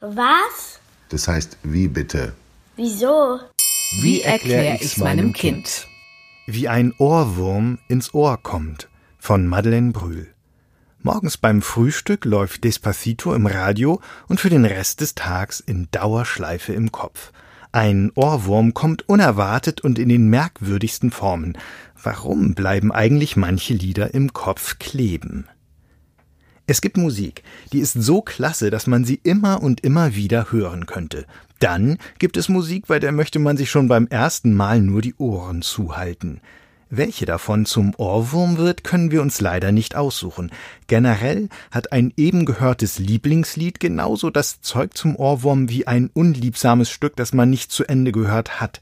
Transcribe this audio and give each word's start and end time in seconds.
Was? 0.00 0.80
Das 1.10 1.28
heißt, 1.28 1.58
wie 1.62 1.86
bitte? 1.86 2.32
Wieso? 2.76 3.38
Wie 4.00 4.22
erkläre 4.22 4.78
ich's 4.80 4.96
meinem 4.96 5.34
Kind? 5.34 5.86
Wie 6.46 6.68
ein 6.68 6.94
Ohrwurm 6.96 7.78
ins 7.86 8.14
Ohr 8.14 8.38
kommt 8.42 8.88
von 9.18 9.46
Madeleine 9.46 9.92
Brühl. 9.92 10.32
Morgens 11.02 11.36
beim 11.36 11.60
Frühstück 11.60 12.24
läuft 12.24 12.64
Despacito 12.64 13.34
im 13.34 13.44
Radio 13.44 14.00
und 14.26 14.40
für 14.40 14.48
den 14.48 14.64
Rest 14.64 15.02
des 15.02 15.14
Tags 15.14 15.60
in 15.60 15.88
Dauerschleife 15.90 16.72
im 16.72 16.92
Kopf. 16.92 17.30
Ein 17.70 18.10
Ohrwurm 18.14 18.72
kommt 18.72 19.06
unerwartet 19.06 19.82
und 19.82 19.98
in 19.98 20.08
den 20.08 20.28
merkwürdigsten 20.28 21.10
Formen. 21.10 21.58
Warum 22.02 22.54
bleiben 22.54 22.90
eigentlich 22.90 23.36
manche 23.36 23.74
Lieder 23.74 24.14
im 24.14 24.32
Kopf 24.32 24.78
kleben? 24.78 25.46
Es 26.70 26.80
gibt 26.80 26.96
Musik, 26.96 27.42
die 27.72 27.80
ist 27.80 27.94
so 27.94 28.22
klasse, 28.22 28.70
dass 28.70 28.86
man 28.86 29.04
sie 29.04 29.18
immer 29.24 29.60
und 29.60 29.80
immer 29.80 30.14
wieder 30.14 30.52
hören 30.52 30.86
könnte. 30.86 31.26
Dann 31.58 31.98
gibt 32.20 32.36
es 32.36 32.48
Musik, 32.48 32.86
bei 32.86 33.00
der 33.00 33.10
möchte 33.10 33.40
man 33.40 33.56
sich 33.56 33.72
schon 33.72 33.88
beim 33.88 34.06
ersten 34.06 34.54
Mal 34.54 34.80
nur 34.80 35.02
die 35.02 35.16
Ohren 35.16 35.62
zuhalten. 35.62 36.40
Welche 36.88 37.26
davon 37.26 37.66
zum 37.66 37.92
Ohrwurm 37.96 38.56
wird, 38.56 38.84
können 38.84 39.10
wir 39.10 39.20
uns 39.20 39.40
leider 39.40 39.72
nicht 39.72 39.96
aussuchen. 39.96 40.52
Generell 40.86 41.48
hat 41.72 41.90
ein 41.90 42.12
eben 42.16 42.44
gehörtes 42.44 43.00
Lieblingslied 43.00 43.80
genauso 43.80 44.30
das 44.30 44.60
Zeug 44.60 44.96
zum 44.96 45.16
Ohrwurm 45.16 45.70
wie 45.70 45.88
ein 45.88 46.08
unliebsames 46.14 46.88
Stück, 46.88 47.16
das 47.16 47.32
man 47.32 47.50
nicht 47.50 47.72
zu 47.72 47.84
Ende 47.84 48.12
gehört 48.12 48.60
hat. 48.60 48.80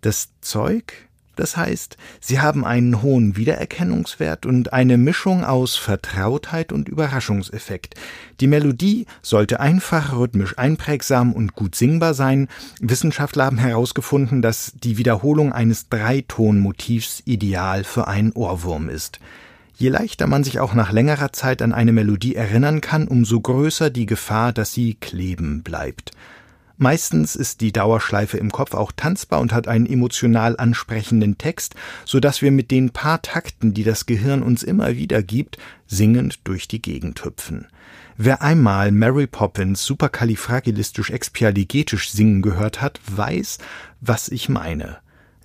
Das 0.00 0.30
Zeug 0.40 1.07
das 1.38 1.56
heißt, 1.56 1.96
sie 2.20 2.40
haben 2.40 2.64
einen 2.64 3.00
hohen 3.00 3.36
Wiedererkennungswert 3.36 4.44
und 4.44 4.72
eine 4.72 4.98
Mischung 4.98 5.44
aus 5.44 5.76
Vertrautheit 5.76 6.72
und 6.72 6.88
Überraschungseffekt. 6.88 7.94
Die 8.40 8.48
Melodie 8.48 9.06
sollte 9.22 9.60
einfach, 9.60 10.16
rhythmisch 10.16 10.58
einprägsam 10.58 11.32
und 11.32 11.54
gut 11.54 11.76
singbar 11.76 12.14
sein. 12.14 12.48
Wissenschaftler 12.80 13.44
haben 13.44 13.58
herausgefunden, 13.58 14.42
dass 14.42 14.72
die 14.82 14.98
Wiederholung 14.98 15.52
eines 15.52 15.88
Dreitonmotivs 15.88 17.22
ideal 17.24 17.84
für 17.84 18.08
einen 18.08 18.32
Ohrwurm 18.32 18.88
ist. 18.88 19.20
Je 19.76 19.90
leichter 19.90 20.26
man 20.26 20.42
sich 20.42 20.58
auch 20.58 20.74
nach 20.74 20.90
längerer 20.90 21.32
Zeit 21.32 21.62
an 21.62 21.72
eine 21.72 21.92
Melodie 21.92 22.34
erinnern 22.34 22.80
kann, 22.80 23.06
umso 23.06 23.40
größer 23.40 23.90
die 23.90 24.06
Gefahr, 24.06 24.52
dass 24.52 24.72
sie 24.72 24.94
kleben 24.94 25.62
bleibt. 25.62 26.10
Meistens 26.80 27.34
ist 27.34 27.60
die 27.60 27.72
Dauerschleife 27.72 28.38
im 28.38 28.52
Kopf 28.52 28.72
auch 28.72 28.92
tanzbar 28.94 29.40
und 29.40 29.52
hat 29.52 29.66
einen 29.66 29.84
emotional 29.84 30.56
ansprechenden 30.56 31.36
Text, 31.36 31.74
so 32.04 32.20
dass 32.20 32.40
wir 32.40 32.52
mit 32.52 32.70
den 32.70 32.90
paar 32.90 33.20
Takten, 33.20 33.74
die 33.74 33.82
das 33.82 34.06
Gehirn 34.06 34.44
uns 34.44 34.62
immer 34.62 34.96
wieder 34.96 35.24
gibt, 35.24 35.58
singend 35.88 36.38
durch 36.44 36.68
die 36.68 36.80
Gegend 36.80 37.24
hüpfen. 37.24 37.66
Wer 38.16 38.42
einmal 38.42 38.92
Mary 38.92 39.26
Poppins 39.26 39.84
superkalifragilistisk-expialigetisch 39.86 42.10
singen 42.10 42.42
gehört 42.42 42.80
hat, 42.80 43.00
weiß, 43.06 43.58
was 44.00 44.28
ich 44.28 44.48
meine. 44.48 44.98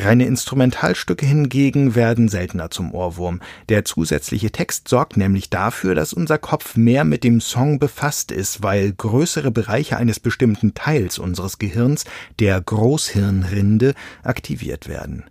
Reine 0.00 0.26
Instrumentalstücke 0.26 1.26
hingegen 1.26 1.96
werden 1.96 2.28
seltener 2.28 2.70
zum 2.70 2.94
Ohrwurm. 2.94 3.40
Der 3.68 3.84
zusätzliche 3.84 4.52
Text 4.52 4.86
sorgt 4.86 5.16
nämlich 5.16 5.50
dafür, 5.50 5.96
dass 5.96 6.12
unser 6.12 6.38
Kopf 6.38 6.76
mehr 6.76 7.02
mit 7.02 7.24
dem 7.24 7.40
Song 7.40 7.80
befasst 7.80 8.30
ist, 8.30 8.62
weil 8.62 8.92
größere 8.92 9.50
Bereiche 9.50 9.96
eines 9.96 10.20
bestimmten 10.20 10.74
Teils 10.74 11.18
unseres 11.18 11.58
Gehirns, 11.58 12.04
der 12.38 12.60
Großhirnrinde, 12.60 13.94
aktiviert 14.22 14.88
werden. 14.88 15.24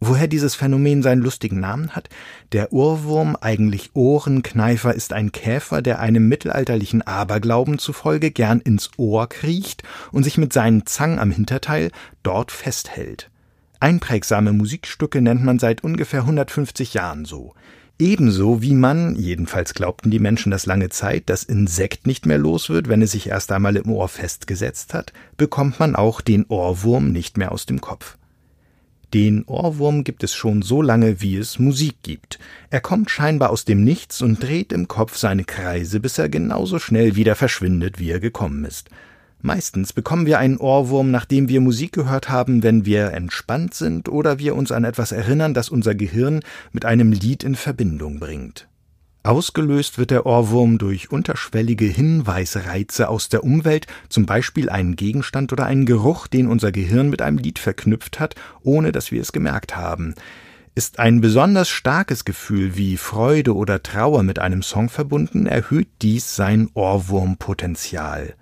Woher 0.00 0.26
dieses 0.26 0.56
Phänomen 0.56 1.04
seinen 1.04 1.22
lustigen 1.22 1.60
Namen 1.60 1.90
hat? 1.90 2.08
Der 2.50 2.72
Ohrwurm, 2.72 3.36
eigentlich 3.40 3.90
Ohrenkneifer, 3.94 4.94
ist 4.94 5.12
ein 5.12 5.30
Käfer, 5.30 5.80
der 5.80 6.00
einem 6.00 6.26
mittelalterlichen 6.26 7.02
Aberglauben 7.02 7.78
zufolge 7.78 8.32
gern 8.32 8.60
ins 8.60 8.90
Ohr 8.96 9.28
kriecht 9.28 9.84
und 10.10 10.24
sich 10.24 10.38
mit 10.38 10.52
seinen 10.52 10.86
Zangen 10.86 11.20
am 11.20 11.30
Hinterteil 11.30 11.92
dort 12.24 12.50
festhält. 12.50 13.29
Einprägsame 13.80 14.52
Musikstücke 14.52 15.22
nennt 15.22 15.42
man 15.42 15.58
seit 15.58 15.82
ungefähr 15.82 16.20
150 16.20 16.94
Jahren 16.94 17.24
so. 17.24 17.54
Ebenso 17.98 18.62
wie 18.62 18.74
man, 18.74 19.14
jedenfalls 19.14 19.74
glaubten 19.74 20.10
die 20.10 20.18
Menschen 20.18 20.50
das 20.50 20.64
lange 20.64 20.88
Zeit, 20.88 21.24
das 21.26 21.42
Insekt 21.42 22.06
nicht 22.06 22.24
mehr 22.24 22.38
los 22.38 22.70
wird, 22.70 22.88
wenn 22.88 23.02
es 23.02 23.12
sich 23.12 23.28
erst 23.28 23.52
einmal 23.52 23.76
im 23.76 23.90
Ohr 23.90 24.08
festgesetzt 24.08 24.94
hat, 24.94 25.12
bekommt 25.36 25.80
man 25.80 25.96
auch 25.96 26.20
den 26.20 26.46
Ohrwurm 26.46 27.12
nicht 27.12 27.36
mehr 27.36 27.52
aus 27.52 27.66
dem 27.66 27.80
Kopf. 27.80 28.16
Den 29.12 29.44
Ohrwurm 29.44 30.04
gibt 30.04 30.22
es 30.22 30.34
schon 30.34 30.62
so 30.62 30.82
lange, 30.82 31.20
wie 31.20 31.36
es 31.36 31.58
Musik 31.58 31.96
gibt. 32.02 32.38
Er 32.70 32.80
kommt 32.80 33.10
scheinbar 33.10 33.50
aus 33.50 33.64
dem 33.64 33.82
Nichts 33.82 34.22
und 34.22 34.42
dreht 34.42 34.72
im 34.72 34.88
Kopf 34.88 35.16
seine 35.16 35.44
Kreise, 35.44 36.00
bis 36.00 36.16
er 36.16 36.28
genauso 36.28 36.78
schnell 36.78 37.16
wieder 37.16 37.34
verschwindet, 37.34 37.98
wie 37.98 38.10
er 38.10 38.20
gekommen 38.20 38.64
ist. 38.64 38.88
Meistens 39.42 39.94
bekommen 39.94 40.26
wir 40.26 40.38
einen 40.38 40.58
Ohrwurm, 40.58 41.10
nachdem 41.10 41.48
wir 41.48 41.62
Musik 41.62 41.92
gehört 41.92 42.28
haben, 42.28 42.62
wenn 42.62 42.84
wir 42.84 43.12
entspannt 43.12 43.72
sind 43.72 44.08
oder 44.10 44.38
wir 44.38 44.54
uns 44.54 44.70
an 44.70 44.84
etwas 44.84 45.12
erinnern, 45.12 45.54
das 45.54 45.70
unser 45.70 45.94
Gehirn 45.94 46.40
mit 46.72 46.84
einem 46.84 47.12
Lied 47.12 47.42
in 47.42 47.54
Verbindung 47.54 48.20
bringt. 48.20 48.68
Ausgelöst 49.22 49.98
wird 49.98 50.10
der 50.10 50.24
Ohrwurm 50.26 50.78
durch 50.78 51.10
unterschwellige 51.10 51.86
Hinweisreize 51.86 53.08
aus 53.08 53.28
der 53.28 53.44
Umwelt, 53.44 53.86
zum 54.08 54.26
Beispiel 54.26 54.68
einen 54.68 54.96
Gegenstand 54.96 55.52
oder 55.52 55.66
einen 55.66 55.86
Geruch, 55.86 56.26
den 56.26 56.46
unser 56.46 56.72
Gehirn 56.72 57.08
mit 57.08 57.22
einem 57.22 57.38
Lied 57.38 57.58
verknüpft 57.58 58.20
hat, 58.20 58.34
ohne 58.62 58.92
dass 58.92 59.10
wir 59.10 59.20
es 59.20 59.32
gemerkt 59.32 59.76
haben. 59.76 60.14
Ist 60.74 60.98
ein 60.98 61.20
besonders 61.20 61.68
starkes 61.68 62.24
Gefühl 62.24 62.76
wie 62.76 62.96
Freude 62.96 63.54
oder 63.54 63.82
Trauer 63.82 64.22
mit 64.22 64.38
einem 64.38 64.62
Song 64.62 64.88
verbunden, 64.88 65.46
erhöht 65.46 65.88
dies 66.00 66.36
sein 66.36 66.70
Ohrwurmpotenzial. 66.74 68.34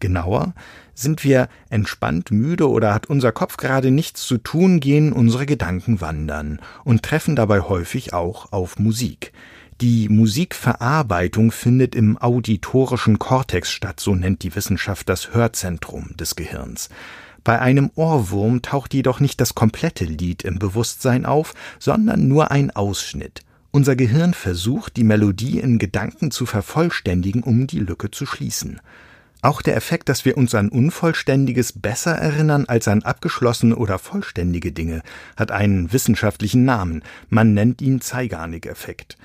Genauer, 0.00 0.54
sind 0.94 1.24
wir 1.24 1.48
entspannt 1.68 2.30
müde 2.30 2.68
oder 2.68 2.92
hat 2.92 3.06
unser 3.06 3.32
Kopf 3.32 3.56
gerade 3.56 3.90
nichts 3.90 4.26
zu 4.26 4.38
tun, 4.38 4.80
gehen 4.80 5.12
unsere 5.12 5.46
Gedanken 5.46 6.00
wandern 6.00 6.60
und 6.84 7.02
treffen 7.02 7.36
dabei 7.36 7.60
häufig 7.60 8.12
auch 8.12 8.52
auf 8.52 8.78
Musik. 8.78 9.32
Die 9.80 10.10
Musikverarbeitung 10.10 11.52
findet 11.52 11.94
im 11.94 12.18
auditorischen 12.18 13.18
Kortex 13.18 13.70
statt, 13.70 13.98
so 13.98 14.14
nennt 14.14 14.42
die 14.42 14.54
Wissenschaft 14.54 15.08
das 15.08 15.32
Hörzentrum 15.32 16.16
des 16.18 16.36
Gehirns. 16.36 16.90
Bei 17.44 17.60
einem 17.60 17.90
Ohrwurm 17.94 18.60
taucht 18.60 18.92
jedoch 18.92 19.20
nicht 19.20 19.40
das 19.40 19.54
komplette 19.54 20.04
Lied 20.04 20.42
im 20.42 20.58
Bewusstsein 20.58 21.24
auf, 21.24 21.54
sondern 21.78 22.28
nur 22.28 22.50
ein 22.50 22.70
Ausschnitt. 22.70 23.40
Unser 23.70 23.96
Gehirn 23.96 24.34
versucht, 24.34 24.96
die 24.96 25.04
Melodie 25.04 25.60
in 25.60 25.78
Gedanken 25.78 26.30
zu 26.30 26.44
vervollständigen, 26.44 27.42
um 27.42 27.66
die 27.66 27.78
Lücke 27.78 28.10
zu 28.10 28.26
schließen. 28.26 28.80
Auch 29.42 29.62
der 29.62 29.76
Effekt, 29.76 30.10
dass 30.10 30.26
wir 30.26 30.36
uns 30.36 30.54
an 30.54 30.68
Unvollständiges 30.68 31.72
besser 31.72 32.12
erinnern 32.12 32.66
als 32.66 32.88
an 32.88 33.02
abgeschlossene 33.02 33.74
oder 33.74 33.98
vollständige 33.98 34.70
Dinge, 34.70 35.02
hat 35.36 35.50
einen 35.50 35.92
wissenschaftlichen 35.92 36.66
Namen. 36.66 37.02
Man 37.30 37.54
nennt 37.54 37.80
ihn 37.80 38.02
Zeigarnik-Effekt. 38.02 39.16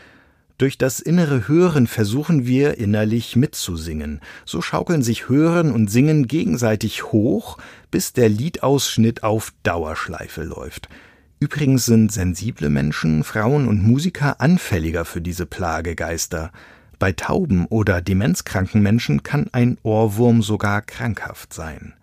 Durch 0.57 0.77
das 0.77 1.01
innere 1.01 1.49
Hören 1.49 1.85
versuchen 1.85 2.47
wir 2.47 2.77
innerlich 2.77 3.35
mitzusingen. 3.35 4.21
So 4.45 4.61
schaukeln 4.61 5.03
sich 5.03 5.27
Hören 5.27 5.73
und 5.73 5.91
Singen 5.91 6.27
gegenseitig 6.27 7.11
hoch, 7.11 7.57
bis 7.91 8.13
der 8.13 8.29
Liedausschnitt 8.29 9.21
auf 9.21 9.53
Dauerschleife 9.63 10.43
läuft. 10.43 10.87
Übrigens 11.41 11.85
sind 11.85 12.09
sensible 12.13 12.69
Menschen, 12.69 13.25
Frauen 13.25 13.67
und 13.67 13.83
Musiker 13.83 14.39
anfälliger 14.39 15.03
für 15.03 15.19
diese 15.19 15.45
Plagegeister. 15.45 16.53
Bei 17.05 17.11
tauben 17.11 17.67
oder 17.67 18.01
demenzkranken 18.01 18.81
Menschen 18.81 19.21
kann 19.21 19.45
ein 19.51 19.77
Ohrwurm 19.83 20.41
sogar 20.41 20.81
krankhaft 20.81 21.53
sein. 21.53 21.93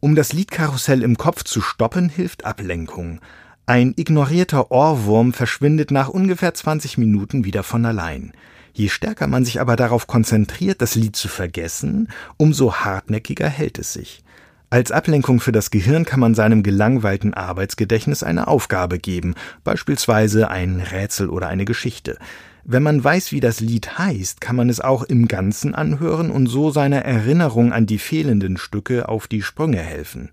Um 0.00 0.14
das 0.14 0.32
Liedkarussell 0.32 1.02
im 1.02 1.18
Kopf 1.18 1.44
zu 1.44 1.60
stoppen, 1.60 2.08
hilft 2.08 2.46
Ablenkung. 2.46 3.20
Ein 3.66 3.92
ignorierter 3.94 4.70
Ohrwurm 4.70 5.34
verschwindet 5.34 5.90
nach 5.90 6.08
ungefähr 6.08 6.54
20 6.54 6.96
Minuten 6.96 7.44
wieder 7.44 7.62
von 7.62 7.84
allein. 7.84 8.32
Je 8.72 8.88
stärker 8.88 9.26
man 9.26 9.44
sich 9.44 9.60
aber 9.60 9.76
darauf 9.76 10.06
konzentriert, 10.06 10.80
das 10.80 10.94
Lied 10.94 11.16
zu 11.16 11.28
vergessen, 11.28 12.08
umso 12.38 12.76
hartnäckiger 12.76 13.50
hält 13.50 13.78
es 13.78 13.92
sich. 13.92 14.24
Als 14.70 14.90
Ablenkung 14.90 15.38
für 15.38 15.52
das 15.52 15.70
Gehirn 15.70 16.06
kann 16.06 16.20
man 16.20 16.34
seinem 16.34 16.62
gelangweilten 16.62 17.34
Arbeitsgedächtnis 17.34 18.22
eine 18.22 18.48
Aufgabe 18.48 18.98
geben, 18.98 19.34
beispielsweise 19.64 20.48
ein 20.48 20.80
Rätsel 20.80 21.28
oder 21.28 21.48
eine 21.48 21.66
Geschichte. 21.66 22.16
Wenn 22.66 22.82
man 22.82 23.04
weiß, 23.04 23.30
wie 23.32 23.40
das 23.40 23.60
Lied 23.60 23.98
heißt, 23.98 24.40
kann 24.40 24.56
man 24.56 24.70
es 24.70 24.80
auch 24.80 25.02
im 25.02 25.28
Ganzen 25.28 25.74
anhören 25.74 26.30
und 26.30 26.46
so 26.46 26.70
seiner 26.70 27.04
Erinnerung 27.04 27.74
an 27.74 27.84
die 27.84 27.98
fehlenden 27.98 28.56
Stücke 28.56 29.08
auf 29.08 29.26
die 29.26 29.42
Sprünge 29.42 29.80
helfen. 29.80 30.30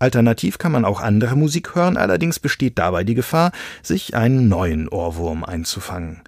Alternativ 0.00 0.58
kann 0.58 0.72
man 0.72 0.84
auch 0.84 1.00
andere 1.00 1.36
Musik 1.36 1.76
hören, 1.76 1.96
allerdings 1.96 2.40
besteht 2.40 2.78
dabei 2.78 3.04
die 3.04 3.14
Gefahr, 3.14 3.52
sich 3.82 4.16
einen 4.16 4.48
neuen 4.48 4.88
Ohrwurm 4.88 5.44
einzufangen. 5.44 6.22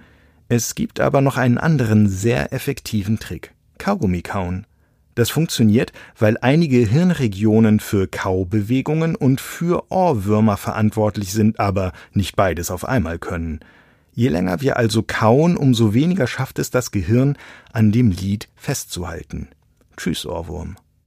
Es 0.48 0.76
gibt 0.76 1.00
aber 1.00 1.20
noch 1.20 1.36
einen 1.38 1.58
anderen 1.58 2.08
sehr 2.08 2.52
effektiven 2.52 3.18
Trick. 3.18 3.52
Kaugummi 3.78 4.22
kauen. 4.22 4.66
Das 5.16 5.30
funktioniert, 5.30 5.92
weil 6.16 6.36
einige 6.40 6.86
Hirnregionen 6.86 7.80
für 7.80 8.06
Kaubewegungen 8.06 9.16
und 9.16 9.40
für 9.40 9.90
Ohrwürmer 9.90 10.56
verantwortlich 10.56 11.32
sind, 11.32 11.58
aber 11.58 11.92
nicht 12.12 12.36
beides 12.36 12.70
auf 12.70 12.86
einmal 12.86 13.18
können. 13.18 13.60
Je 14.14 14.28
länger 14.28 14.60
wir 14.60 14.76
also 14.76 15.02
kauen, 15.02 15.56
umso 15.56 15.94
weniger 15.94 16.26
schafft 16.26 16.58
es 16.58 16.70
das 16.70 16.90
Gehirn, 16.90 17.36
an 17.72 17.92
dem 17.92 18.10
Lied 18.10 18.48
festzuhalten. 18.56 19.48
Tschüss, 19.96 20.26
Ohrwurm. 20.26 20.76